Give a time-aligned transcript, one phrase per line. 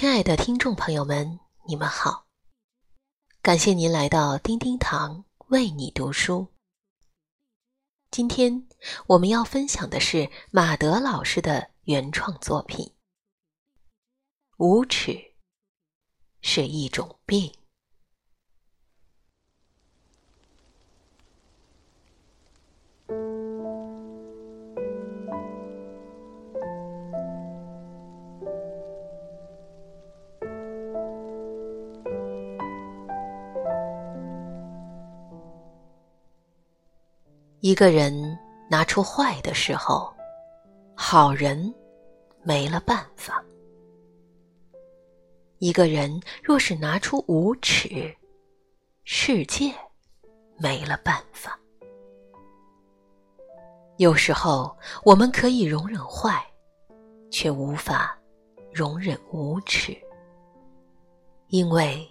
[0.00, 2.26] 亲爱的听众朋友们，你们好！
[3.42, 6.48] 感谢您来到叮叮堂为你读书。
[8.10, 8.66] 今天
[9.08, 12.86] 我们要分享的是马德老师的原创作品
[14.56, 15.34] 《无耻
[16.40, 17.52] 是一种病》。
[37.62, 38.38] 一个人
[38.70, 40.10] 拿出坏的时候，
[40.94, 41.74] 好人
[42.42, 43.34] 没了办法；
[45.58, 48.16] 一个人若是拿出无耻，
[49.04, 49.70] 世界
[50.56, 51.58] 没了办法。
[53.98, 54.74] 有时候
[55.04, 56.42] 我们可以容忍坏，
[57.30, 58.18] 却无法
[58.72, 59.94] 容忍无耻，
[61.48, 62.08] 因为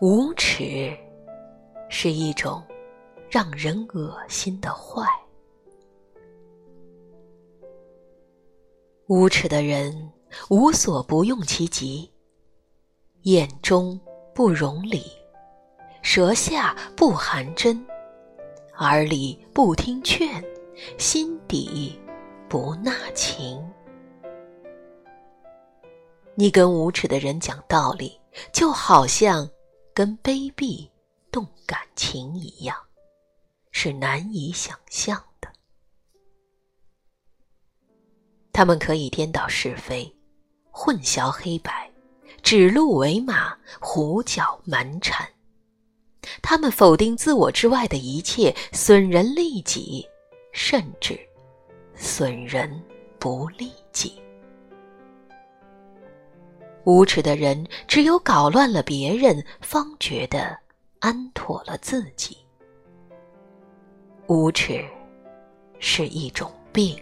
[0.00, 0.96] 无耻
[1.88, 2.64] 是一种。
[3.28, 5.04] 让人恶心的坏，
[9.06, 10.12] 无耻的人
[10.48, 12.10] 无所不用其极，
[13.22, 14.00] 眼中
[14.32, 15.02] 不容理，
[16.02, 17.84] 舌下不含真，
[18.78, 20.42] 耳里不听劝，
[20.96, 21.98] 心底
[22.48, 23.60] 不纳情。
[26.36, 28.20] 你跟无耻的人讲道理，
[28.52, 29.48] 就好像
[29.92, 30.88] 跟卑鄙
[31.32, 32.85] 动感情一样。
[33.78, 35.52] 是难以想象的。
[38.50, 40.10] 他们可以颠倒是非，
[40.70, 41.90] 混淆黑白，
[42.42, 45.28] 指鹿为马，胡搅蛮缠。
[46.40, 50.08] 他们否定自我之外的一切，损人利己，
[50.54, 51.20] 甚至
[51.94, 52.82] 损人
[53.18, 54.18] 不利己。
[56.84, 60.58] 无耻的人只有搞乱了别人，方觉得
[61.00, 62.38] 安妥了自己。
[64.28, 64.84] 无耻
[65.78, 67.00] 是一种病。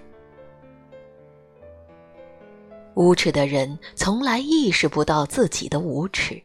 [2.94, 6.42] 无耻的人从来意识不到自己的无耻，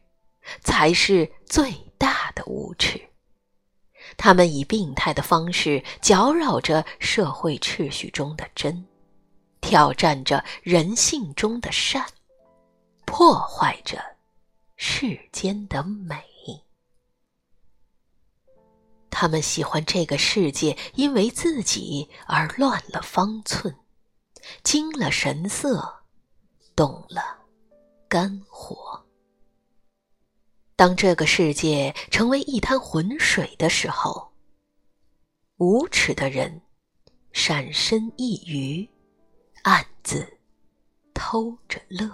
[0.62, 3.00] 才是最大的无耻。
[4.16, 8.86] 他们以病态的方式搅扰着社会秩序中的真，
[9.60, 12.06] 挑战着人性中的善，
[13.06, 14.02] 破坏着
[14.78, 16.29] 世间的美。
[19.22, 23.76] 他们喜欢这个世界，因为自己而乱了方寸，
[24.64, 26.06] 惊了神色，
[26.74, 27.38] 动了
[28.08, 29.06] 肝火。
[30.78, 34.32] 当这个世界成为一滩浑水的时候，
[35.58, 36.62] 无耻的人
[37.34, 38.90] 闪身一隅，
[39.64, 40.40] 暗自
[41.14, 42.10] 偷着乐。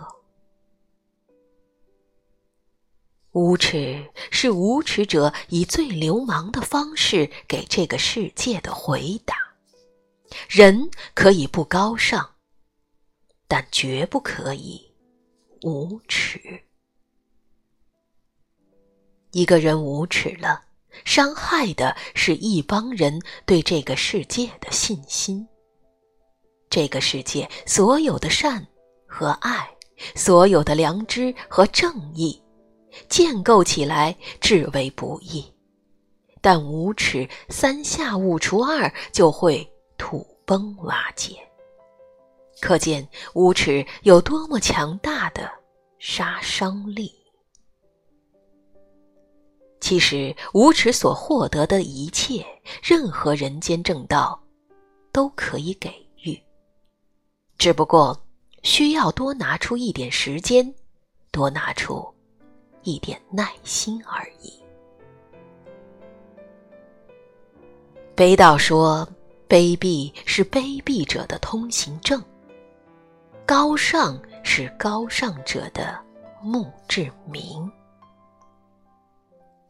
[3.36, 4.02] 无耻
[4.32, 9.36] 是无耻者以最流氓的方式给这个世界的回答。
[10.48, 12.26] 人可以不高尚，
[13.46, 14.90] 但绝不可以
[15.64, 16.40] 无耻。
[19.32, 20.64] 一个人无耻了，
[21.04, 25.46] 伤害的是一帮人对这个世界的信心。
[26.70, 28.66] 这个世界所有的善
[29.06, 29.70] 和爱，
[30.16, 32.42] 所有的良知和正义。
[33.10, 35.46] 建构起来至为不易，
[36.42, 39.68] 但无耻三下五除二就会
[39.98, 41.38] 土崩瓦解。
[42.62, 45.52] 可见无耻有多么强大的
[46.00, 47.14] 杀伤力。
[49.82, 52.44] 其实，无耻所获得的一切，
[52.82, 54.42] 任何人间正道
[55.12, 55.92] 都可以给
[56.24, 56.42] 予，
[57.58, 58.20] 只不过
[58.64, 60.74] 需要多拿出一点时间，
[61.30, 62.15] 多拿出。
[62.86, 64.54] 一点耐心而已。
[68.16, 69.06] 北岛说
[69.50, 72.24] ：“卑鄙是卑鄙者的通行证，
[73.46, 76.02] 高尚是高尚者的
[76.42, 77.70] 墓志铭。”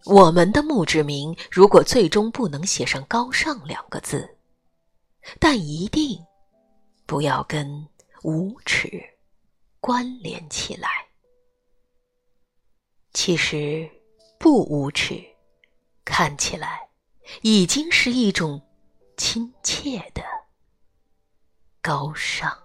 [0.05, 4.29] 我们的墓志铭如果最终不能写上“高尚”两个字，
[5.39, 6.23] 但一定
[7.07, 7.87] 不要跟
[8.21, 9.03] 无耻
[9.79, 11.04] 关联起来。
[13.17, 13.89] 其实，
[14.37, 15.23] 不无耻，
[16.03, 16.89] 看起来
[17.43, 18.61] 已经是一种
[19.15, 20.21] 亲切的
[21.81, 22.64] 高尚。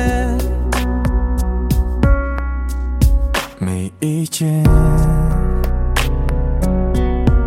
[4.01, 4.63] 意见，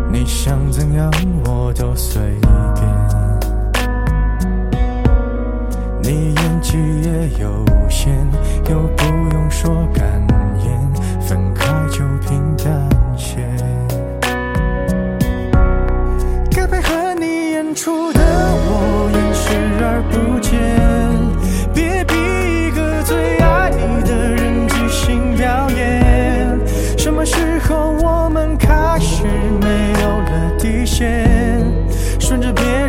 [0.09, 1.11] 你想怎样
[1.43, 2.21] 我都随
[2.75, 2.85] 便。
[6.01, 8.25] 你演技也有限，
[8.69, 9.03] 又不
[9.33, 10.05] 用说感
[10.63, 12.44] 言，分开就平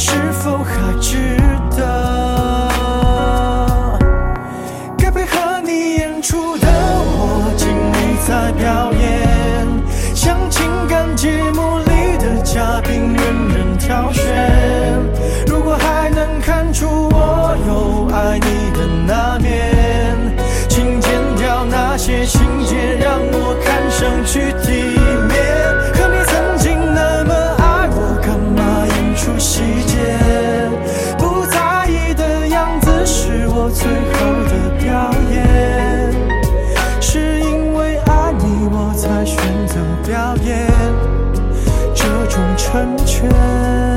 [0.00, 1.36] 是否还值
[1.76, 2.27] 得？
[42.70, 43.87] 成全。